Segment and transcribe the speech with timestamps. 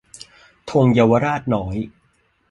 [0.69, 1.75] ธงเยาวราชน้อย